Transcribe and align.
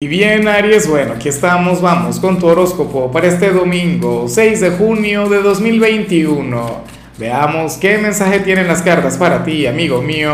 Y 0.00 0.06
bien, 0.06 0.46
Aries, 0.46 0.86
bueno, 0.86 1.14
aquí 1.14 1.28
estamos, 1.28 1.82
vamos 1.82 2.20
con 2.20 2.38
tu 2.38 2.46
horóscopo 2.46 3.10
para 3.10 3.26
este 3.26 3.50
domingo, 3.50 4.28
6 4.28 4.60
de 4.60 4.70
junio 4.70 5.28
de 5.28 5.42
2021. 5.42 6.84
Veamos 7.18 7.76
qué 7.78 7.98
mensaje 7.98 8.38
tienen 8.38 8.68
las 8.68 8.80
cartas 8.80 9.16
para 9.16 9.42
ti, 9.42 9.66
amigo 9.66 10.00
mío. 10.00 10.32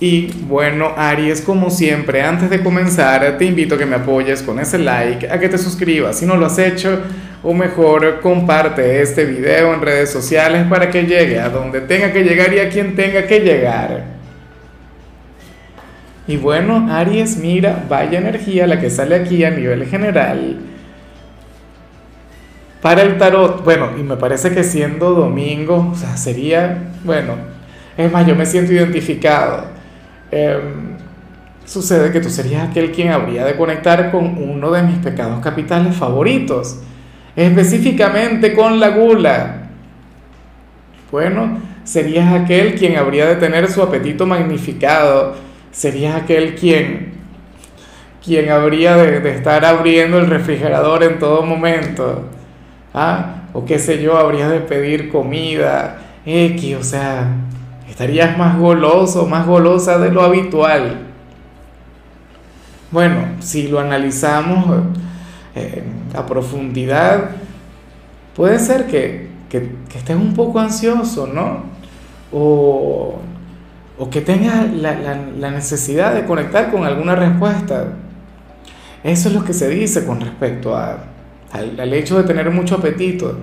Y 0.00 0.26
bueno, 0.48 0.92
Aries, 0.96 1.40
como 1.40 1.70
siempre, 1.70 2.20
antes 2.20 2.50
de 2.50 2.64
comenzar, 2.64 3.38
te 3.38 3.44
invito 3.44 3.76
a 3.76 3.78
que 3.78 3.86
me 3.86 3.94
apoyes 3.94 4.42
con 4.42 4.58
ese 4.58 4.80
like, 4.80 5.30
a 5.30 5.38
que 5.38 5.48
te 5.48 5.56
suscribas 5.56 6.18
si 6.18 6.26
no 6.26 6.36
lo 6.36 6.46
has 6.46 6.58
hecho, 6.58 7.00
o 7.44 7.54
mejor, 7.54 8.18
comparte 8.22 9.02
este 9.02 9.24
video 9.24 9.72
en 9.72 9.82
redes 9.82 10.10
sociales 10.10 10.66
para 10.68 10.90
que 10.90 11.04
llegue 11.04 11.38
a 11.38 11.48
donde 11.48 11.80
tenga 11.82 12.12
que 12.12 12.24
llegar 12.24 12.52
y 12.52 12.58
a 12.58 12.68
quien 12.68 12.96
tenga 12.96 13.24
que 13.28 13.38
llegar. 13.38 14.09
Y 16.30 16.36
bueno, 16.36 16.86
Aries, 16.88 17.38
mira, 17.38 17.84
vaya 17.88 18.20
energía 18.20 18.64
la 18.68 18.78
que 18.78 18.88
sale 18.88 19.16
aquí 19.16 19.42
a 19.42 19.50
nivel 19.50 19.84
general. 19.86 20.58
Para 22.80 23.02
el 23.02 23.18
tarot, 23.18 23.64
bueno, 23.64 23.88
y 23.98 24.04
me 24.04 24.16
parece 24.16 24.52
que 24.52 24.62
siendo 24.62 25.12
domingo, 25.12 25.90
o 25.92 25.96
sea, 25.96 26.16
sería, 26.16 26.92
bueno, 27.02 27.34
es 27.96 28.12
más, 28.12 28.28
yo 28.28 28.36
me 28.36 28.46
siento 28.46 28.72
identificado. 28.72 29.64
Em, 30.30 30.98
sucede 31.64 32.12
que 32.12 32.20
tú 32.20 32.30
serías 32.30 32.68
aquel 32.68 32.92
quien 32.92 33.08
habría 33.08 33.44
de 33.44 33.56
conectar 33.56 34.12
con 34.12 34.38
uno 34.38 34.70
de 34.70 34.84
mis 34.84 34.98
pecados 34.98 35.40
capitales 35.40 35.96
favoritos, 35.96 36.78
específicamente 37.34 38.54
con 38.54 38.78
la 38.78 38.90
gula. 38.90 39.62
Bueno, 41.10 41.58
serías 41.82 42.32
aquel 42.32 42.76
quien 42.76 42.98
habría 42.98 43.26
de 43.26 43.34
tener 43.34 43.68
su 43.68 43.82
apetito 43.82 44.26
magnificado 44.26 45.49
serías 45.72 46.16
aquel 46.16 46.54
quien, 46.54 47.12
quien 48.24 48.50
habría 48.50 48.96
de, 48.96 49.30
estar 49.30 49.64
abriendo 49.64 50.18
el 50.18 50.26
refrigerador 50.26 51.02
en 51.02 51.18
todo 51.18 51.42
momento. 51.42 52.24
¿Ah? 52.92 53.42
O 53.52 53.64
qué 53.64 53.78
sé 53.78 54.02
yo, 54.02 54.16
habrías 54.16 54.50
de 54.50 54.60
pedir 54.60 55.10
comida, 55.10 55.98
X, 56.24 56.76
o 56.76 56.82
sea, 56.82 57.28
estarías 57.88 58.36
más 58.38 58.58
goloso, 58.58 59.26
más 59.26 59.46
golosa 59.46 59.98
de 59.98 60.10
lo 60.10 60.22
habitual. 60.22 61.06
Bueno, 62.90 63.36
si 63.40 63.68
lo 63.68 63.80
analizamos 63.80 64.84
eh, 65.54 65.82
a 66.14 66.26
profundidad, 66.26 67.30
puede 68.34 68.58
ser 68.58 68.86
que, 68.86 69.28
que, 69.48 69.70
que 69.88 69.98
estés 69.98 70.16
un 70.16 70.34
poco 70.34 70.58
ansioso, 70.58 71.26
¿no? 71.26 71.64
O 72.32 73.20
o 74.00 74.08
que 74.08 74.22
tenga 74.22 74.64
la, 74.64 75.50
necesidad 75.50 76.14
de 76.14 76.24
conectar 76.24 76.70
con 76.70 76.84
alguna 76.84 77.14
respuesta. 77.14 77.88
Eso 79.04 79.28
es 79.28 79.34
lo 79.34 79.44
que 79.44 79.52
se 79.52 79.68
dice 79.68 80.06
con 80.06 80.22
respecto 80.22 80.74
a, 80.74 81.04
al, 81.52 81.92
hecho 81.92 82.16
de 82.16 82.24
tener 82.24 82.50
mucho 82.50 82.76
apetito. 82.76 83.36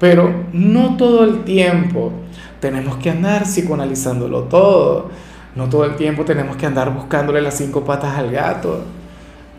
Pero 0.00 0.46
no 0.54 0.96
todo 0.96 1.24
el 1.24 1.44
tiempo 1.44 2.10
tenemos 2.58 2.96
que 2.96 3.10
andar 3.10 3.42
psicoanalizándolo 3.42 4.44
todo. 4.44 5.10
No 5.54 5.68
todo 5.68 5.84
el 5.84 5.96
tiempo 5.96 6.24
tenemos 6.24 6.56
que 6.56 6.64
andar 6.64 6.94
buscándole 6.94 7.42
las 7.42 7.58
cinco 7.58 7.84
patas 7.84 8.16
al 8.16 8.30
gato. 8.30 8.84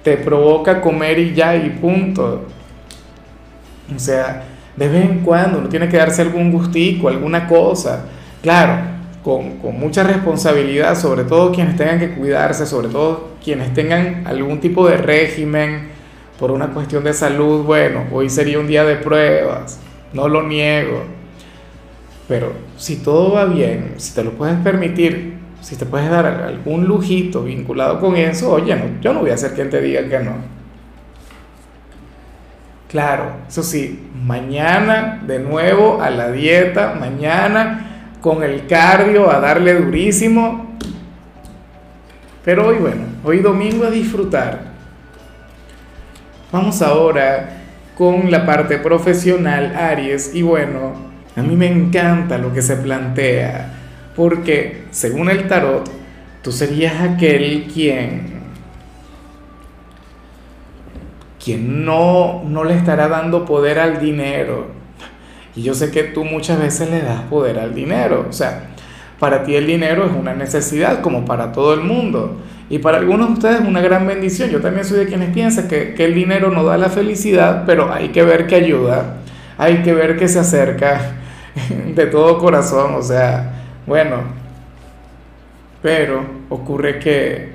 Te 0.02 0.18
provoca 0.18 0.82
comer 0.82 1.20
y 1.20 1.36
ya 1.36 1.56
y 1.56 1.70
punto. 1.70 2.48
O 3.96 4.00
sea, 4.00 4.46
de 4.76 4.88
vez 4.88 5.06
en 5.06 5.20
cuando 5.20 5.62
no 5.62 5.70
tiene 5.70 5.88
que 5.88 5.98
darse 5.98 6.24
algún 6.24 6.52
gustico, 6.52 7.08
alguna 7.08 7.48
cosa. 7.48 8.06
Claro, 8.42 8.93
con, 9.24 9.60
mucha 9.80 10.04
responsabilidad, 10.04 10.96
sobre 10.96 11.24
todo 11.24 11.52
quienes 11.52 11.78
tengan 11.78 12.00
que 12.00 12.12
cuidarse, 12.12 12.66
sobre 12.66 12.90
todo 12.90 13.30
quienes 13.44 13.74
tengan 13.74 14.28
algún 14.28 14.60
tipo 14.60 14.88
de 14.88 14.98
régimen 14.98 15.90
por 16.38 16.52
una 16.52 16.68
cuestión 16.68 17.04
de 17.04 17.14
salud, 17.14 17.64
bueno, 17.64 18.06
hoy 18.12 18.30
sería 18.30 18.60
un 18.60 18.68
día 18.68 18.84
de 18.84 18.98
pruebas, 18.98 19.80
no 20.12 20.28
lo 20.28 20.44
niego, 20.44 21.04
pero 22.28 22.52
si 22.78 22.98
todo 22.98 23.34
va 23.34 23.46
bien, 23.46 23.94
si 23.98 24.14
te 24.14 24.24
lo 24.24 24.32
puedes 24.32 24.58
permitir, 24.58 25.38
si 25.62 25.78
te 25.78 25.86
puedes 25.86 26.10
dar 26.10 26.26
algún 26.26 26.86
lujito 26.86 27.44
vinculado 27.44 28.02
con 28.02 28.18
eso, 28.18 28.52
oye, 28.52 28.76
no, 28.76 29.00
yo 29.02 29.14
no 29.14 29.22
voy 29.22 29.30
a 29.30 29.38
ser 29.38 29.54
quien 29.54 29.70
te 29.70 29.82
diga 29.82 30.08
que 30.10 30.20
no. 30.20 30.34
Claro, 32.90 33.32
eso 33.48 33.64
sí, 33.64 34.10
mañana 34.14 35.24
de 35.26 35.40
nuevo 35.40 36.02
a 36.02 36.10
la 36.10 36.32
dieta, 36.32 36.96
mañana 37.00 37.93
con 38.24 38.42
el 38.42 38.68
cardio, 38.68 39.30
a 39.30 39.42
darle 39.42 39.74
durísimo. 39.74 40.78
Pero 42.46 42.68
hoy, 42.70 42.78
bueno, 42.78 43.02
hoy 43.22 43.40
domingo 43.40 43.86
a 43.86 43.90
disfrutar. 43.90 44.62
Vamos 46.50 46.82
ahora 46.82 47.50
con 47.98 48.32
la 48.32 48.46
parte 48.46 48.78
profesional, 48.78 49.76
Aries. 49.76 50.34
Y 50.34 50.42
bueno, 50.42 50.94
a 51.36 51.42
mí 51.42 51.58
me 51.58 51.68
encanta 51.68 52.38
lo 52.38 52.54
que 52.54 52.62
se 52.62 52.78
plantea, 52.78 53.74
porque 54.16 54.86
según 54.92 55.30
el 55.30 55.50
tarot, 55.50 55.92
tú 56.42 56.54
serías 56.54 57.02
aquel 57.02 57.68
quien 57.74 58.32
quien 61.44 61.84
no, 61.84 62.42
no 62.46 62.64
le 62.64 62.76
estará 62.76 63.10
dando 63.10 63.44
poder 63.44 63.80
al 63.80 64.00
dinero, 64.00 64.68
y 65.56 65.62
yo 65.62 65.74
sé 65.74 65.92
que 65.92 66.04
tú 66.04 66.26
muchas 66.26 66.60
veces 66.60 66.90
le 66.90 67.02
das 67.02 67.22
poder 67.24 67.60
al 67.60 67.76
dinero. 67.76 68.26
O 68.28 68.34
sea, 68.34 68.70
para 69.20 69.44
ti 69.44 69.56
el 69.56 69.68
dinero 69.68 70.06
es 70.06 70.12
una 70.12 70.34
necesidad 70.34 71.02
como 71.02 71.26
para 71.26 71.52
todo 71.52 71.74
el 71.74 71.82
mundo. 71.82 72.40
Y 72.70 72.80
para 72.80 72.98
algunos 72.98 73.28
de 73.28 73.34
ustedes 73.34 73.62
es 73.62 73.68
una 73.68 73.82
gran 73.82 74.08
bendición. 74.08 74.50
Yo 74.50 74.62
también 74.62 74.86
soy 74.86 75.00
de 75.00 75.06
quienes 75.06 75.32
piensan 75.32 75.68
que, 75.68 75.94
que 75.94 76.06
el 76.06 76.16
dinero 76.16 76.50
no 76.50 76.64
da 76.64 76.78
la 76.78 76.90
felicidad, 76.90 77.64
pero 77.66 77.94
hay 77.94 78.10
que 78.10 78.24
ver 78.24 78.48
que 78.48 78.56
ayuda. 78.56 79.18
Hay 79.58 79.84
que 79.84 79.94
ver 79.94 80.18
que 80.18 80.28
se 80.28 80.40
acerca 80.40 81.18
de 81.96 82.06
todo 82.08 82.40
corazón. 82.40 82.96
O 82.96 83.04
sea, 83.04 83.54
bueno. 83.86 84.44
Pero 85.84 86.26
ocurre 86.50 86.98
que, 86.98 87.50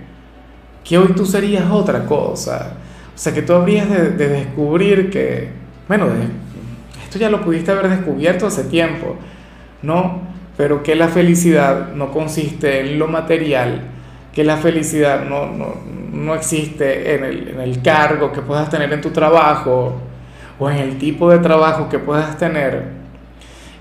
que 0.85 0.99
hoy 0.99 1.09
tú 1.17 1.27
serías 1.27 1.69
otra 1.71 2.05
cosa. 2.05 2.75
O 3.13 3.19
sea, 3.19 3.35
que 3.35 3.43
tú 3.43 3.55
habrías 3.55 3.91
de, 3.91 4.11
de 4.11 4.29
descubrir 4.29 5.11
que, 5.11 5.49
bueno, 5.89 6.07
de, 6.07 6.29
esto 7.09 7.19
ya 7.19 7.31
lo 7.31 7.41
pudiste 7.41 7.71
haber 7.71 7.89
descubierto 7.89 8.47
hace 8.47 8.65
tiempo, 8.65 9.17
¿no? 9.81 10.21
Pero 10.59 10.83
que 10.83 10.95
la 10.95 11.09
felicidad 11.09 11.95
no 11.95 12.13
consiste 12.13 12.81
en 12.81 12.99
lo 12.99 13.09
material, 13.09 13.81
que 14.31 14.45
la 14.45 14.59
felicidad 14.59 15.25
no, 15.25 15.47
no, 15.47 15.77
no 16.13 16.35
existe 16.35 17.15
en 17.15 17.25
el, 17.25 17.49
en 17.49 17.61
el 17.61 17.81
cargo 17.81 18.31
que 18.31 18.43
puedas 18.43 18.69
tener 18.69 18.93
en 18.93 19.01
tu 19.01 19.09
trabajo 19.09 19.99
o 20.59 20.69
en 20.69 20.77
el 20.77 20.99
tipo 20.99 21.31
de 21.31 21.39
trabajo 21.39 21.89
que 21.89 21.99
puedas 21.99 22.37
tener. 22.37 22.89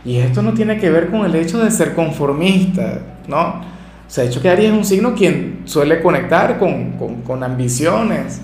Y 0.06 0.20
esto 0.20 0.42
no 0.42 0.54
tiene 0.54 0.78
que 0.78 0.90
ver 0.90 1.10
con 1.10 1.26
el 1.26 1.36
hecho 1.36 1.62
de 1.62 1.70
ser 1.70 1.96
conformista, 1.96 3.02
¿no? 3.28 3.60
O 3.60 4.10
sea, 4.10 4.24
de 4.24 4.30
hecho 4.30 4.42
que 4.42 4.48
Aries 4.50 4.72
es 4.72 4.78
un 4.78 4.86
signo 4.86 5.16
quien 5.16 5.64
suele 5.66 6.02
conectar 6.02 6.58
con, 6.60 6.92
con, 6.94 7.24
con 7.24 7.44
ambiciones, 7.44 8.42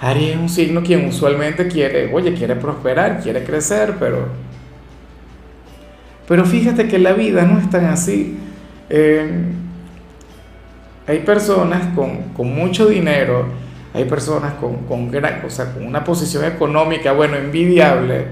Aries 0.00 0.34
es 0.34 0.36
un 0.36 0.48
signo 0.48 0.82
quien 0.82 1.06
usualmente 1.06 1.68
quiere, 1.68 2.12
oye, 2.12 2.34
quiere 2.34 2.56
prosperar, 2.56 3.20
quiere 3.22 3.44
crecer, 3.44 3.94
pero... 3.98 4.28
Pero 6.28 6.44
fíjate 6.44 6.88
que 6.88 6.98
la 6.98 7.12
vida 7.12 7.42
no 7.42 7.58
es 7.58 7.70
tan 7.70 7.84
así. 7.84 8.36
Eh, 8.90 9.44
hay 11.06 11.18
personas 11.20 11.94
con, 11.94 12.30
con, 12.34 12.52
mucho 12.52 12.86
dinero, 12.86 13.46
hay 13.94 14.06
personas 14.06 14.54
con, 14.54 14.78
con, 14.86 15.08
gran, 15.08 15.44
o 15.44 15.50
sea, 15.50 15.72
con 15.72 15.86
una 15.86 16.02
posición 16.02 16.44
económica, 16.44 17.12
bueno, 17.12 17.36
envidiable, 17.36 18.26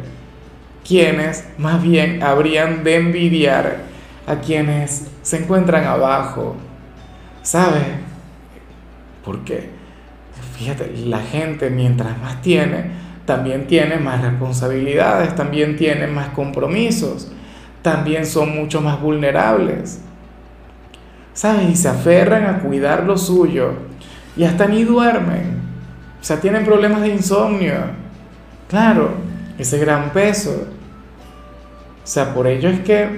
quienes 0.87 1.47
más 1.57 1.81
bien 1.83 2.23
habrían 2.23 2.83
de 2.83 2.97
envidiar 2.97 3.77
a 4.27 4.37
quienes 4.37 5.07
se 5.23 5.39
encuentran 5.39 5.85
abajo. 5.85 6.57
¿Sabes? 7.43 7.85
¿Por 9.25 9.45
qué? 9.45 9.71
Fíjate, 10.59 10.93
la 11.05 11.21
gente 11.21 11.69
mientras 11.71 12.17
más 12.19 12.41
tiene, 12.41 12.87
también 13.25 13.67
tiene 13.67 13.97
más 13.97 14.23
responsabilidades, 14.23 15.35
también 15.35 15.77
tiene 15.77 16.07
más 16.07 16.29
compromisos, 16.29 17.31
también 17.83 18.25
son 18.27 18.55
mucho 18.55 18.81
más 18.81 19.01
vulnerables. 19.01 20.01
¿Sabes? 21.33 21.71
Y 21.71 21.77
se 21.77 21.89
aferran 21.89 22.47
a 22.47 22.61
cuidar 22.61 23.05
lo 23.05 23.19
suyo 23.19 23.73
y 24.37 24.45
hasta 24.45 24.67
ni 24.67 24.85
duermen. 24.85 25.63
O 26.21 26.25
sea, 26.25 26.41
tienen 26.41 26.65
problemas 26.65 27.03
de 27.03 27.09
insomnio. 27.09 27.75
Claro, 28.69 29.11
ese 29.59 29.79
gran 29.79 30.11
peso. 30.11 30.69
O 32.03 32.07
sea, 32.07 32.33
por 32.33 32.47
ello 32.47 32.69
es 32.69 32.81
que 32.81 33.09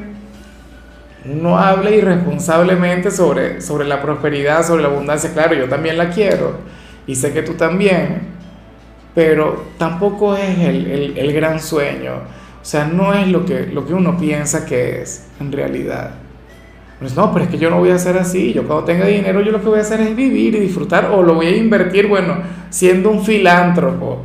uno 1.27 1.59
habla 1.59 1.91
irresponsablemente 1.91 3.11
sobre, 3.11 3.61
sobre 3.61 3.87
la 3.87 4.01
prosperidad, 4.01 4.67
sobre 4.67 4.83
la 4.83 4.89
abundancia. 4.89 5.33
Claro, 5.35 5.55
yo 5.55 5.69
también 5.69 5.99
la 5.99 6.09
quiero 6.09 6.55
y 7.07 7.15
sé 7.15 7.33
que 7.33 7.43
tú 7.43 7.55
también, 7.55 8.21
pero 9.15 9.65
tampoco 9.79 10.37
es 10.37 10.59
el, 10.59 11.33
gran 11.33 11.61
sueño. 11.61 12.15
O 12.61 12.65
sea, 12.65 12.85
no 12.85 13.15
es 13.15 13.29
lo 13.29 13.45
que, 13.45 13.67
lo 13.67 13.87
que 13.87 13.95
uno 13.95 14.19
piensa 14.19 14.67
que 14.67 15.03
es 15.03 15.29
en 15.41 15.53
realidad. 15.53 16.11
Pues 16.99 17.15
no, 17.15 17.33
pero 17.33 17.45
es 17.45 17.51
que 17.51 17.59
yo 17.59 17.71
no 17.71 17.79
voy 17.79 17.91
a 17.91 17.95
hacer 17.95 18.19
así. 18.19 18.53
Yo 18.53 18.67
cuando 18.67 18.85
tenga 18.85 19.07
dinero, 19.07 19.41
yo 19.41 19.53
lo 19.53 19.61
que 19.61 19.69
voy 19.69 19.79
a 19.79 19.83
hacer 19.83 20.01
es 20.01 20.17
vivir 20.17 20.55
y 20.55 20.61
disfrutar 20.61 21.11
o 21.13 21.23
lo 21.23 21.35
voy 21.35 21.47
a 21.47 21.57
invertir, 21.57 22.09
bueno, 22.09 22.39
siendo 22.71 23.11
un 23.11 23.25
filántropo. 23.25 24.23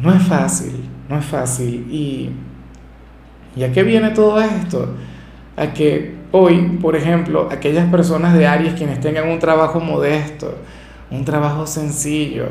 No 0.00 0.12
es 0.14 0.22
fácil, 0.22 0.88
no 1.08 1.18
es 1.18 1.24
fácil. 1.24 1.86
¿Y, 1.90 2.30
¿y 3.56 3.64
a 3.64 3.72
qué 3.72 3.82
viene 3.82 4.10
todo 4.10 4.40
esto? 4.40 4.94
A 5.56 5.72
que 5.72 6.17
hoy, 6.32 6.78
por 6.80 6.96
ejemplo, 6.96 7.48
aquellas 7.50 7.90
personas 7.90 8.34
de 8.34 8.46
Aries 8.46 8.74
quienes 8.74 9.00
tengan 9.00 9.28
un 9.28 9.38
trabajo 9.38 9.80
modesto, 9.80 10.54
un 11.10 11.24
trabajo 11.24 11.66
sencillo, 11.66 12.48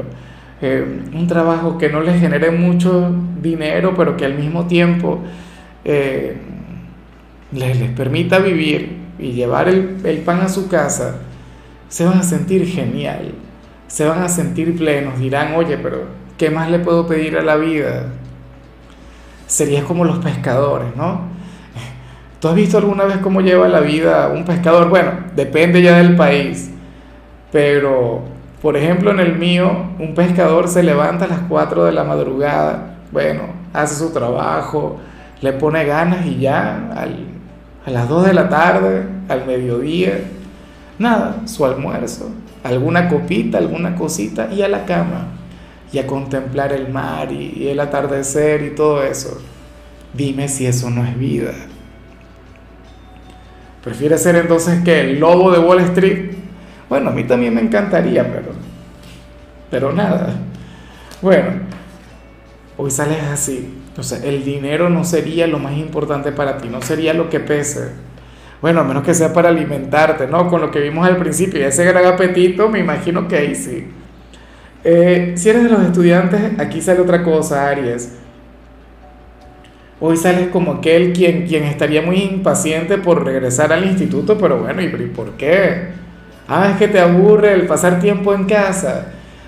eh, 0.62 1.02
un 1.14 1.28
trabajo 1.28 1.78
que 1.78 1.90
no 1.90 2.02
les 2.02 2.20
genere 2.20 2.52
mucho 2.52 3.12
dinero, 3.42 3.94
pero 3.96 4.18
que 4.18 4.26
al 4.26 4.34
mismo 4.34 4.66
tiempo 4.66 5.20
eh, 5.86 6.38
les, 7.52 7.80
les, 7.80 7.92
permita 7.92 8.40
vivir 8.40 8.98
y 9.20 9.34
llevar 9.34 9.70
el, 9.70 9.98
el 10.04 10.18
pan 10.20 10.42
a 10.42 10.50
su 10.50 10.68
casa, 10.68 11.20
se 11.90 12.06
van 12.06 12.20
a 12.20 12.24
sentir 12.24 12.66
genial, 12.68 13.34
se 13.88 14.06
van 14.06 14.24
a 14.24 14.30
sentir 14.30 14.76
plenos, 14.76 15.20
dirán, 15.20 15.54
oye, 15.56 15.78
pero 15.78 16.06
¿qué 16.38 16.50
más 16.50 16.70
le 16.70 16.80
puedo 16.80 17.08
pedir 17.08 17.38
a 17.38 17.44
la 17.44 17.56
vida? 17.56 18.08
Sería 19.46 19.84
como 19.84 20.04
los 20.04 20.18
pescadores, 20.18 20.96
¿no? 20.96 21.37
¿Tú 22.40 22.48
has 22.48 22.56
visto 22.56 22.78
alguna 22.78 23.06
vez 23.06 23.18
cómo 23.18 23.42
lleva 23.42 23.68
la 23.68 23.80
vida 23.80 24.30
un 24.30 24.46
pescador? 24.46 24.90
Bueno, 24.90 25.12
depende 25.36 25.82
ya 25.82 25.98
del 25.98 26.16
país, 26.16 26.70
pero 27.52 28.38
por 28.62 28.76
ejemplo, 28.76 29.12
en 29.12 29.20
el 29.20 29.38
mío, 29.38 29.92
un 30.00 30.16
pescador 30.16 30.68
se 30.68 30.82
levanta 30.82 31.26
a 31.26 31.28
las 31.28 31.40
4 31.48 31.86
de 31.86 31.92
la 31.92 32.04
madrugada, 32.04 32.98
bueno, 33.12 33.44
hace 33.72 33.96
su 33.96 34.12
trabajo, 34.12 34.98
le 35.42 35.54
pone 35.54 35.86
ganas 35.86 36.26
y 36.26 36.40
ya 36.40 36.92
a 37.86 37.90
las 37.90 38.10
2 38.10 38.26
de 38.26 38.34
la 38.34 38.50
tarde, 38.50 39.06
al 39.30 39.46
mediodía, 39.46 40.22
nada, 40.98 41.42
su 41.46 41.66
almuerzo, 41.66 42.32
alguna 42.64 43.08
copita, 43.10 43.60
alguna 43.60 43.96
cosita 43.96 44.50
y 44.52 44.64
a 44.64 44.68
la 44.68 44.86
cama 44.86 45.28
y 45.94 46.00
a 46.00 46.08
contemplar 46.08 46.74
el 46.74 46.90
mar 46.90 47.32
y, 47.32 47.54
y 47.56 47.68
el 47.68 47.80
atardecer 47.80 48.64
y 48.64 48.72
todo 48.72 49.04
eso. 49.04 49.40
Dime 50.14 50.48
si 50.50 50.66
eso 50.66 50.90
no 50.90 51.06
es 51.06 51.18
vida. 51.18 51.54
¿Prefiere 53.88 54.18
ser 54.18 54.36
entonces 54.36 54.84
que 54.84 55.00
el 55.00 55.18
lobo 55.18 55.50
de 55.50 55.60
Wall 55.60 55.80
Street? 55.80 56.32
Bueno, 56.90 57.10
a 57.10 57.14
mí 57.14 57.24
también 57.24 57.56
me 57.56 57.62
encantaría, 57.62 58.22
pero, 58.30 58.48
pero 59.72 59.94
nada. 59.94 60.36
Bueno, 61.22 61.52
hoy 62.76 62.92
sales 62.92 63.24
así. 63.32 63.74
O 63.98 64.04
sea, 64.04 64.18
el 64.26 64.44
dinero 64.44 64.90
no 64.90 65.06
sería 65.06 65.48
lo 65.48 65.58
más 65.58 65.72
importante 65.78 66.34
para 66.34 66.58
ti, 66.58 66.68
no 66.68 66.82
sería 66.82 67.14
lo 67.14 67.30
que 67.30 67.40
pese. 67.40 67.92
Bueno, 68.62 68.82
a 68.82 68.84
menos 68.84 69.06
que 69.06 69.14
sea 69.14 69.32
para 69.32 69.48
alimentarte, 69.48 70.28
¿no? 70.28 70.50
Con 70.50 70.60
lo 70.60 70.70
que 70.70 70.82
vimos 70.82 71.08
al 71.08 71.16
principio, 71.16 71.62
y 71.62 71.64
ese 71.64 71.86
gran 71.86 72.06
apetito, 72.08 72.68
me 72.68 72.80
imagino 72.80 73.26
que 73.30 73.38
ahí 73.38 73.56
sí. 73.56 73.88
Eh, 74.84 75.32
si 75.38 75.48
eres 75.48 75.64
de 75.64 75.70
los 75.70 75.82
estudiantes, 75.82 76.60
aquí 76.60 76.82
sale 76.82 77.00
otra 77.00 77.24
cosa, 77.24 77.70
Aries. 77.70 78.18
Hoy 80.00 80.16
sales 80.16 80.50
como 80.50 80.74
aquel 80.74 81.12
quien, 81.12 81.48
quien 81.48 81.64
estaría 81.64 82.04
muy 82.04 82.18
impaciente 82.18 83.00
por 83.00 83.26
regresar 83.26 83.74
al 83.74 83.84
instituto, 83.84 84.38
pero 84.38 84.60
bueno, 84.60 84.82
¿y 84.82 84.88
por 85.08 85.32
qué? 85.32 85.88
Ah, 86.48 86.70
es 86.72 86.78
que 86.78 86.88
te 86.88 87.00
aburre 87.00 87.54
el 87.54 87.66
pasar 87.66 88.00
tiempo 88.00 88.34
en 88.34 88.46
casa. 88.46 89.08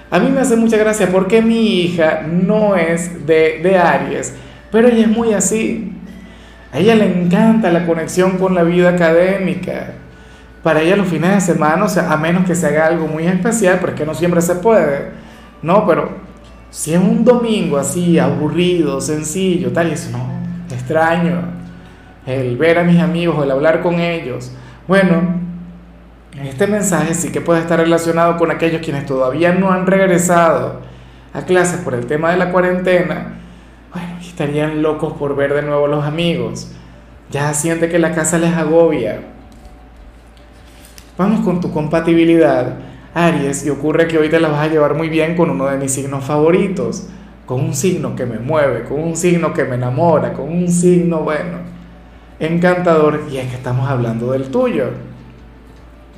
A 0.10 0.20
mí 0.20 0.32
me 0.32 0.42
hace 0.42 0.56
mucha 0.56 0.78
gracia 0.78 1.08
porque 1.12 1.42
mi 1.42 1.82
hija 1.82 2.24
no 2.28 2.76
es 2.76 3.28
de, 3.28 3.60
de 3.62 3.78
Aries, 3.78 4.34
pero 4.72 4.88
ella 4.88 5.02
es 5.02 5.08
muy 5.08 5.34
así. 5.34 5.94
A 6.74 6.80
ella 6.80 6.96
le 6.96 7.06
encanta 7.06 7.72
la 7.72 7.86
conexión 7.86 8.38
con 8.40 8.56
la 8.56 8.64
vida 8.64 8.90
académica. 8.90 9.94
Para 10.64 10.82
ella 10.82 10.96
los 10.96 11.08
fines 11.08 11.36
de 11.36 11.42
semana, 11.42 11.86
o 11.86 11.90
sea, 11.90 12.12
a 12.12 12.18
menos 12.18 12.46
que 12.46 12.56
se 12.56 12.66
haga 12.66 12.88
algo 12.88 13.08
muy 13.08 13.28
especial, 13.28 13.78
pero 13.80 13.94
es 13.94 14.00
que 14.00 14.06
no 14.06 14.16
siempre 14.16 14.42
se 14.42 14.56
puede. 14.56 15.12
No, 15.62 15.86
pero 15.86 16.10
si 16.72 16.94
es 16.94 17.00
un 17.00 17.24
domingo 17.24 17.78
así, 17.78 18.18
aburrido, 18.20 19.00
sencillo, 19.00 19.72
tal, 19.72 19.90
y 19.90 19.94
eso 19.94 20.10
no, 20.12 20.39
extraño. 20.90 21.42
El 22.26 22.58
ver 22.58 22.80
a 22.80 22.84
mis 22.84 23.00
amigos, 23.00 23.44
el 23.44 23.52
hablar 23.52 23.82
con 23.82 24.00
ellos. 24.00 24.52
Bueno, 24.88 25.22
este 26.44 26.68
mensaje 26.68 27.14
sí 27.14 27.32
que 27.32 27.42
puede 27.42 27.62
estar 27.62 27.80
relacionado 27.80 28.38
con 28.38 28.52
aquellos 28.52 28.82
quienes 28.82 29.06
todavía 29.06 29.54
no 29.54 29.72
han 29.72 29.86
regresado 29.86 30.82
a 31.34 31.42
clases 31.44 31.82
por 31.82 31.94
el 31.94 32.08
tema 32.08 32.32
de 32.32 32.38
la 32.38 32.52
cuarentena. 32.52 33.36
Estarían 34.22 34.82
locos 34.82 35.14
por 35.14 35.36
ver 35.36 35.54
de 35.54 35.62
nuevo 35.62 35.86
a 35.86 35.90
los 35.90 36.06
amigos. 36.06 36.72
Ya 37.30 37.54
siente 37.54 37.90
que 37.90 38.00
la 38.00 38.14
casa 38.14 38.38
les 38.38 38.56
agobia. 38.56 39.22
Vamos 41.18 41.42
con 41.42 41.60
tu 41.60 41.72
compatibilidad, 41.72 42.78
Aries, 43.14 43.66
y 43.66 43.70
ocurre 43.70 44.08
que 44.08 44.18
hoy 44.18 44.30
te 44.30 44.40
la 44.40 44.48
vas 44.48 44.62
a 44.62 44.72
llevar 44.72 44.96
muy 44.96 45.10
bien 45.10 45.36
con 45.36 45.50
uno 45.50 45.68
de 45.68 45.78
mis 45.78 45.92
signos 45.92 46.24
favoritos, 46.24 47.10
con 47.50 47.62
un 47.62 47.74
signo 47.74 48.16
que 48.16 48.28
me 48.28 48.38
mueve, 48.38 48.84
con 48.84 49.00
un 49.00 49.16
signo 49.16 49.52
que 49.52 49.64
me 49.64 49.74
enamora, 49.74 50.34
con 50.34 50.48
un 50.50 50.68
signo, 50.68 51.22
bueno, 51.22 51.58
encantador, 52.40 53.24
y 53.32 53.38
es 53.38 53.48
que 53.48 53.56
estamos 53.56 53.90
hablando 53.90 54.34
del 54.34 54.52
tuyo. 54.52 54.92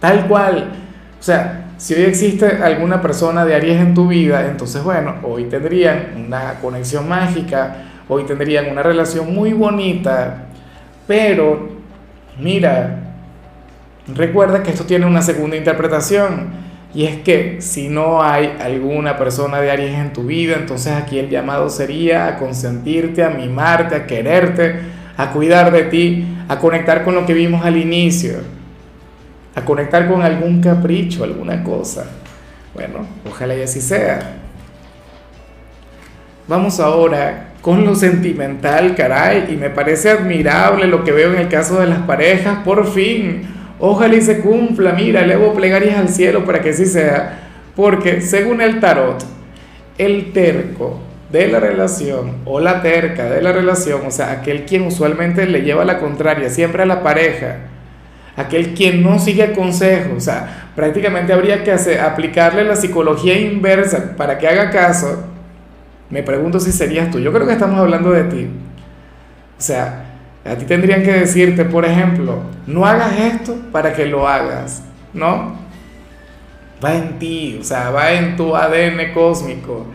Tal 0.01 0.27
cual. 0.27 0.73
O 1.17 1.23
sea, 1.23 1.69
si 1.77 1.93
hoy 1.93 2.01
existe 2.01 2.45
alguna 2.45 3.01
persona 3.01 3.45
de 3.45 3.55
Aries 3.55 3.79
en 3.79 3.93
tu 3.93 4.09
vida, 4.09 4.45
entonces 4.45 4.83
bueno, 4.83 5.15
hoy 5.23 5.45
tendrían 5.45 6.25
una 6.25 6.55
conexión 6.55 7.07
mágica, 7.07 7.77
hoy 8.09 8.25
tendrían 8.25 8.69
una 8.69 8.83
relación 8.83 9.33
muy 9.33 9.53
bonita, 9.53 10.47
pero 11.07 11.69
mira, 12.41 13.03
recuerda 14.13 14.61
que 14.63 14.71
esto 14.71 14.83
tiene 14.83 15.05
una 15.05 15.21
segunda 15.21 15.55
interpretación. 15.55 16.70
Y 16.93 17.05
es 17.05 17.17
que 17.21 17.61
si 17.61 17.87
no 17.87 18.21
hay 18.21 18.57
alguna 18.59 19.17
persona 19.17 19.61
de 19.61 19.71
Aries 19.71 19.97
en 19.97 20.11
tu 20.11 20.23
vida, 20.23 20.55
entonces 20.55 20.93
aquí 20.93 21.19
el 21.19 21.29
llamado 21.29 21.69
sería 21.69 22.27
a 22.27 22.37
consentirte, 22.37 23.23
a 23.23 23.29
mimarte, 23.29 23.95
a 23.95 24.05
quererte, 24.05 24.79
a 25.15 25.31
cuidar 25.31 25.71
de 25.71 25.83
ti, 25.83 26.25
a 26.49 26.59
conectar 26.59 27.03
con 27.03 27.15
lo 27.15 27.25
que 27.25 27.33
vimos 27.33 27.63
al 27.65 27.77
inicio 27.77 28.39
a 29.55 29.65
conectar 29.65 30.07
con 30.07 30.21
algún 30.21 30.61
capricho, 30.61 31.23
alguna 31.23 31.63
cosa. 31.63 32.05
Bueno, 32.73 33.05
ojalá 33.29 33.55
y 33.55 33.61
así 33.61 33.81
sea. 33.81 34.37
Vamos 36.47 36.79
ahora 36.79 37.49
con 37.61 37.85
lo 37.85 37.95
sentimental, 37.95 38.95
caray, 38.95 39.47
y 39.51 39.55
me 39.55 39.69
parece 39.69 40.09
admirable 40.09 40.87
lo 40.87 41.03
que 41.03 41.11
veo 41.11 41.33
en 41.33 41.39
el 41.39 41.47
caso 41.47 41.79
de 41.79 41.87
las 41.87 41.99
parejas, 41.99 42.59
por 42.63 42.87
fin. 42.91 43.43
Ojalá 43.83 44.13
y 44.13 44.21
se 44.21 44.41
cumpla, 44.41 44.93
mira, 44.93 45.21
elevo 45.21 45.55
plegarias 45.55 45.97
al 45.97 46.09
cielo 46.09 46.45
para 46.45 46.61
que 46.61 46.69
así 46.69 46.85
sea, 46.85 47.39
porque 47.75 48.21
según 48.21 48.61
el 48.61 48.79
tarot, 48.79 49.25
el 49.97 50.31
terco 50.33 50.99
de 51.31 51.47
la 51.47 51.59
relación 51.59 52.37
o 52.45 52.59
la 52.59 52.83
terca 52.83 53.23
de 53.25 53.41
la 53.41 53.51
relación, 53.51 54.01
o 54.05 54.11
sea, 54.11 54.33
aquel 54.33 54.65
quien 54.65 54.83
usualmente 54.83 55.47
le 55.47 55.63
lleva 55.63 55.83
la 55.83 55.97
contraria 55.97 56.51
siempre 56.51 56.83
a 56.83 56.85
la 56.85 57.01
pareja, 57.01 57.57
aquel 58.35 58.75
quien 58.75 59.01
no 59.01 59.17
sigue 59.17 59.51
consejos, 59.53 60.13
o 60.15 60.19
sea, 60.19 60.69
prácticamente 60.75 61.33
habría 61.33 61.63
que 61.63 61.71
aplicarle 61.71 62.63
la 62.63 62.75
psicología 62.75 63.35
inversa 63.35 64.15
para 64.15 64.37
que 64.37 64.47
haga 64.47 64.69
caso, 64.69 65.23
me 66.11 66.21
pregunto 66.21 66.59
si 66.59 66.71
serías 66.71 67.09
tú, 67.09 67.17
yo 67.17 67.33
creo 67.33 67.47
que 67.47 67.53
estamos 67.53 67.79
hablando 67.79 68.11
de 68.11 68.25
ti. 68.25 68.47
O 69.57 69.61
sea, 69.61 70.10
a 70.43 70.55
ti 70.55 70.65
tendrían 70.65 71.03
que 71.03 71.11
decirte, 71.11 71.65
por 71.65 71.85
ejemplo, 71.85 72.39
no 72.65 72.85
hagas 72.85 73.19
esto 73.19 73.55
para 73.71 73.93
que 73.93 74.05
lo 74.05 74.27
hagas, 74.27 74.83
¿no? 75.13 75.55
Va 76.83 76.95
en 76.95 77.19
ti, 77.19 77.57
o 77.61 77.63
sea, 77.63 77.91
va 77.91 78.11
en 78.13 78.35
tu 78.35 78.55
ADN 78.55 79.13
cósmico. 79.13 79.85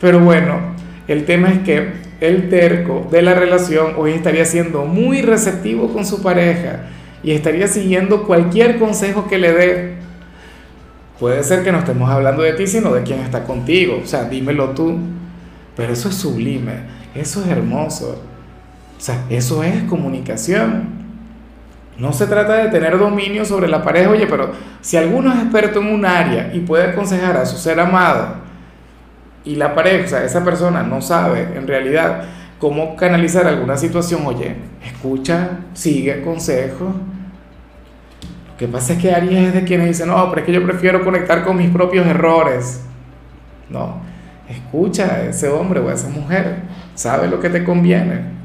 Pero 0.00 0.18
bueno, 0.20 0.58
el 1.06 1.24
tema 1.24 1.50
es 1.50 1.60
que 1.60 1.92
el 2.20 2.48
terco 2.48 3.06
de 3.10 3.22
la 3.22 3.34
relación 3.34 3.94
hoy 3.96 4.12
estaría 4.12 4.44
siendo 4.44 4.84
muy 4.84 5.22
receptivo 5.22 5.92
con 5.92 6.04
su 6.04 6.22
pareja 6.22 6.86
y 7.22 7.32
estaría 7.32 7.68
siguiendo 7.68 8.26
cualquier 8.26 8.78
consejo 8.78 9.28
que 9.28 9.38
le 9.38 9.52
dé. 9.52 9.94
Puede 11.20 11.44
ser 11.44 11.62
que 11.62 11.70
no 11.70 11.78
estemos 11.78 12.10
hablando 12.10 12.42
de 12.42 12.54
ti, 12.54 12.66
sino 12.66 12.92
de 12.92 13.02
quien 13.02 13.20
está 13.20 13.44
contigo. 13.44 14.00
O 14.02 14.06
sea, 14.06 14.24
dímelo 14.24 14.70
tú. 14.70 14.98
Pero 15.76 15.92
eso 15.92 16.08
es 16.08 16.16
sublime, 16.16 16.72
eso 17.14 17.42
es 17.42 17.48
hermoso. 17.48 18.22
O 19.00 19.02
sea, 19.02 19.24
eso 19.30 19.62
es 19.62 19.84
comunicación. 19.84 21.00
No 21.96 22.12
se 22.12 22.26
trata 22.26 22.52
de 22.52 22.68
tener 22.68 22.98
dominio 22.98 23.46
sobre 23.46 23.66
la 23.66 23.82
pareja, 23.82 24.10
oye, 24.10 24.26
pero 24.26 24.52
si 24.82 24.98
alguno 24.98 25.32
es 25.32 25.38
experto 25.38 25.80
en 25.80 25.86
un 25.86 26.04
área 26.04 26.50
y 26.52 26.60
puede 26.60 26.90
aconsejar 26.90 27.34
a 27.38 27.46
su 27.46 27.56
ser 27.56 27.80
amado 27.80 28.34
y 29.42 29.56
la 29.56 29.74
pareja, 29.74 30.04
o 30.04 30.08
sea, 30.08 30.24
esa 30.24 30.44
persona 30.44 30.82
no 30.82 31.00
sabe 31.00 31.48
en 31.54 31.66
realidad 31.66 32.24
cómo 32.58 32.94
canalizar 32.94 33.46
alguna 33.46 33.78
situación, 33.78 34.26
oye, 34.26 34.56
escucha, 34.84 35.60
sigue 35.72 36.20
consejos. 36.20 36.94
Lo 38.50 38.56
que 38.58 38.68
pasa 38.68 38.92
es 38.92 38.98
que 38.98 39.12
Aries 39.12 39.48
es 39.48 39.54
de 39.54 39.64
quienes 39.64 39.86
dicen, 39.86 40.08
no, 40.08 40.28
pero 40.28 40.42
es 40.42 40.46
que 40.46 40.52
yo 40.52 40.62
prefiero 40.62 41.02
conectar 41.02 41.42
con 41.42 41.56
mis 41.56 41.70
propios 41.70 42.06
errores. 42.06 42.84
No, 43.70 44.02
escucha 44.46 45.06
a 45.06 45.22
ese 45.22 45.48
hombre 45.48 45.80
o 45.80 45.88
a 45.88 45.94
esa 45.94 46.10
mujer, 46.10 46.56
sabe 46.94 47.28
lo 47.28 47.40
que 47.40 47.48
te 47.48 47.64
conviene. 47.64 48.39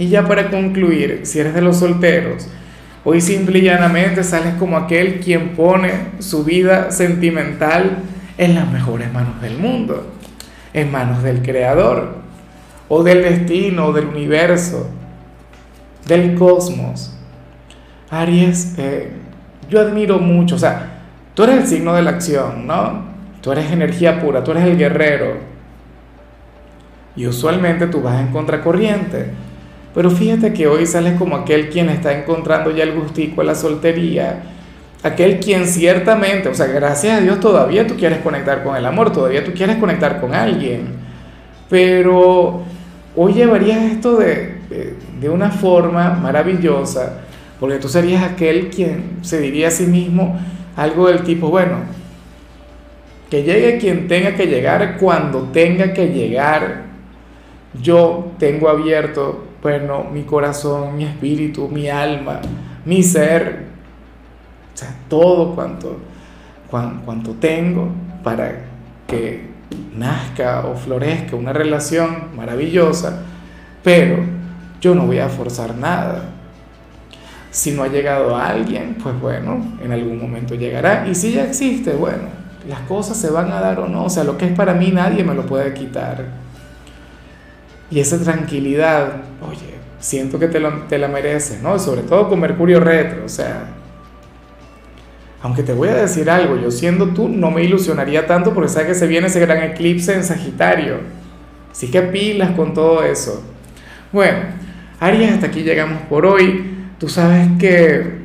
Y 0.00 0.08
ya 0.08 0.26
para 0.26 0.48
concluir, 0.48 1.20
si 1.24 1.40
eres 1.40 1.52
de 1.52 1.60
los 1.60 1.76
solteros, 1.76 2.48
hoy 3.04 3.20
simple 3.20 3.58
y 3.58 3.62
llanamente 3.64 4.24
sales 4.24 4.54
como 4.54 4.78
aquel 4.78 5.20
quien 5.20 5.50
pone 5.50 5.90
su 6.20 6.42
vida 6.42 6.90
sentimental 6.90 7.98
en 8.38 8.54
las 8.54 8.72
mejores 8.72 9.12
manos 9.12 9.42
del 9.42 9.58
mundo, 9.58 10.10
en 10.72 10.90
manos 10.90 11.22
del 11.22 11.42
Creador, 11.42 12.14
o 12.88 13.02
del 13.02 13.20
destino, 13.20 13.88
o 13.88 13.92
del 13.92 14.06
universo, 14.06 14.88
del 16.06 16.34
cosmos. 16.34 17.14
Aries, 18.08 18.76
eh, 18.78 19.10
yo 19.68 19.82
admiro 19.82 20.18
mucho, 20.18 20.54
o 20.54 20.58
sea, 20.58 21.02
tú 21.34 21.42
eres 21.42 21.58
el 21.58 21.66
signo 21.66 21.92
de 21.92 22.00
la 22.00 22.12
acción, 22.12 22.66
¿no? 22.66 23.04
Tú 23.42 23.52
eres 23.52 23.70
energía 23.70 24.18
pura, 24.18 24.42
tú 24.42 24.52
eres 24.52 24.64
el 24.64 24.78
guerrero. 24.78 25.34
Y 27.16 27.26
usualmente 27.26 27.86
tú 27.86 28.00
vas 28.00 28.18
en 28.18 28.28
contracorriente 28.28 29.49
pero 29.94 30.10
fíjate 30.10 30.52
que 30.52 30.68
hoy 30.68 30.86
sales 30.86 31.18
como 31.18 31.36
aquel 31.36 31.68
quien 31.68 31.88
está 31.88 32.16
encontrando 32.16 32.70
ya 32.70 32.84
el 32.84 32.94
gustico 32.94 33.40
a 33.40 33.44
la 33.44 33.54
soltería, 33.54 34.42
aquel 35.02 35.40
quien 35.40 35.66
ciertamente, 35.66 36.48
o 36.48 36.54
sea, 36.54 36.66
gracias 36.66 37.18
a 37.18 37.20
Dios 37.20 37.40
todavía 37.40 37.86
tú 37.86 37.96
quieres 37.96 38.18
conectar 38.18 38.62
con 38.62 38.76
el 38.76 38.86
amor, 38.86 39.12
todavía 39.12 39.44
tú 39.44 39.52
quieres 39.52 39.76
conectar 39.76 40.20
con 40.20 40.34
alguien, 40.34 40.94
pero 41.68 42.62
hoy 43.16 43.32
llevarías 43.32 43.82
esto 43.84 44.16
de, 44.16 44.58
de, 45.20 45.28
una 45.28 45.50
forma 45.50 46.10
maravillosa, 46.14 47.22
porque 47.58 47.78
tú 47.78 47.88
serías 47.88 48.22
aquel 48.22 48.70
quien 48.70 49.18
se 49.22 49.40
diría 49.40 49.68
a 49.68 49.70
sí 49.72 49.86
mismo 49.86 50.38
algo 50.76 51.08
del 51.08 51.22
tipo, 51.24 51.48
bueno, 51.48 51.78
que 53.28 53.42
llegue 53.42 53.78
quien 53.78 54.06
tenga 54.06 54.34
que 54.34 54.46
llegar 54.46 54.98
cuando 54.98 55.42
tenga 55.52 55.92
que 55.92 56.08
llegar, 56.08 56.82
yo 57.80 58.32
tengo 58.38 58.68
abierto 58.68 59.49
bueno, 59.62 60.04
mi 60.04 60.22
corazón, 60.22 60.96
mi 60.96 61.04
espíritu, 61.04 61.68
mi 61.68 61.88
alma, 61.88 62.40
mi 62.84 63.02
ser, 63.02 63.64
o 64.74 64.76
sea, 64.76 64.94
todo 65.08 65.54
cuanto, 65.54 65.98
cuanto 66.68 67.32
tengo 67.34 67.88
para 68.22 68.62
que 69.06 69.50
nazca 69.96 70.66
o 70.66 70.76
florezca 70.76 71.36
una 71.36 71.52
relación 71.52 72.36
maravillosa, 72.36 73.22
pero 73.82 74.18
yo 74.80 74.94
no 74.94 75.06
voy 75.06 75.18
a 75.18 75.28
forzar 75.28 75.76
nada. 75.76 76.30
Si 77.50 77.72
no 77.72 77.82
ha 77.82 77.88
llegado 77.88 78.36
a 78.36 78.46
alguien, 78.46 78.96
pues 79.02 79.20
bueno, 79.20 79.76
en 79.82 79.92
algún 79.92 80.20
momento 80.20 80.54
llegará. 80.54 81.06
Y 81.08 81.14
si 81.14 81.32
ya 81.32 81.44
existe, 81.44 81.92
bueno, 81.94 82.22
las 82.68 82.80
cosas 82.82 83.16
se 83.16 83.28
van 83.28 83.50
a 83.50 83.60
dar 83.60 83.80
o 83.80 83.88
no. 83.88 84.04
O 84.04 84.10
sea, 84.10 84.22
lo 84.22 84.38
que 84.38 84.46
es 84.46 84.52
para 84.52 84.72
mí 84.72 84.92
nadie 84.92 85.24
me 85.24 85.34
lo 85.34 85.44
puede 85.46 85.74
quitar. 85.74 86.24
Y 87.90 87.98
esa 87.98 88.20
tranquilidad, 88.20 89.22
oye, 89.42 89.74
siento 89.98 90.38
que 90.38 90.46
te, 90.46 90.60
te 90.88 90.98
la 90.98 91.08
mereces, 91.08 91.60
¿no? 91.60 91.78
Sobre 91.78 92.02
todo 92.02 92.28
con 92.28 92.40
Mercurio 92.40 92.78
retro, 92.80 93.24
o 93.24 93.28
sea, 93.28 93.68
aunque 95.42 95.62
te 95.62 95.72
voy 95.72 95.88
a 95.88 95.94
decir 95.94 96.30
algo, 96.30 96.56
yo 96.56 96.70
siendo 96.70 97.08
tú 97.08 97.28
no 97.28 97.50
me 97.50 97.64
ilusionaría 97.64 98.26
tanto 98.26 98.52
porque 98.52 98.68
sabes 98.68 98.88
que 98.88 98.94
se 98.94 99.06
viene 99.06 99.26
ese 99.26 99.40
gran 99.40 99.62
eclipse 99.62 100.14
en 100.14 100.22
Sagitario. 100.22 100.98
Así 101.72 101.90
que 101.90 102.02
pilas 102.02 102.50
con 102.52 102.74
todo 102.74 103.02
eso. 103.02 103.42
Bueno, 104.12 104.38
Aries, 105.00 105.32
hasta 105.32 105.46
aquí 105.46 105.62
llegamos 105.62 106.02
por 106.02 106.26
hoy. 106.26 106.76
Tú 106.98 107.08
sabes 107.08 107.48
que, 107.58 108.18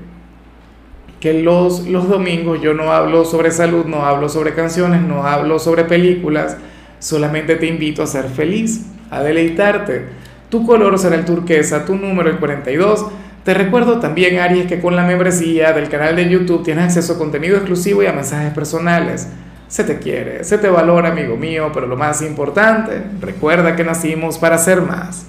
que 1.20 1.42
los, 1.42 1.88
los 1.88 2.10
domingos 2.10 2.62
yo 2.62 2.74
no 2.74 2.92
hablo 2.92 3.24
sobre 3.24 3.50
salud, 3.52 3.86
no 3.86 4.06
hablo 4.06 4.28
sobre 4.28 4.54
canciones, 4.54 5.02
no 5.02 5.26
hablo 5.26 5.58
sobre 5.58 5.86
películas, 5.86 6.58
solamente 7.00 7.56
te 7.56 7.68
invito 7.68 8.04
a 8.04 8.08
ser 8.08 8.26
feliz 8.26 8.86
a 9.16 9.24
deleitarte. 9.24 10.06
Tu 10.50 10.66
color 10.66 10.98
será 11.00 11.16
el 11.16 11.26
turquesa, 11.26 11.86
tu 11.86 11.96
número 11.96 12.30
el 12.30 12.38
42. 12.38 13.06
Te 13.44 13.54
recuerdo 13.54 14.00
también, 14.00 14.40
Aries, 14.40 14.68
que 14.68 14.80
con 14.80 14.96
la 14.96 15.04
membresía 15.04 15.72
del 15.74 15.90
canal 15.90 16.16
de 16.16 16.30
YouTube 16.30 16.64
tienes 16.64 16.86
acceso 16.86 17.14
a 17.14 17.18
contenido 17.18 17.58
exclusivo 17.58 18.02
y 18.04 18.08
a 18.08 18.14
mensajes 18.14 18.54
personales. 18.54 19.28
Se 19.68 19.84
te 19.84 20.00
quiere, 20.00 20.44
se 20.44 20.58
te 20.58 20.68
valora, 20.68 21.10
amigo 21.10 21.38
mío, 21.38 21.72
pero 21.74 21.88
lo 21.88 21.98
más 21.98 22.22
importante, 22.22 23.02
recuerda 23.20 23.76
que 23.76 23.84
nacimos 23.84 24.38
para 24.38 24.58
ser 24.58 24.82
más. 24.82 25.26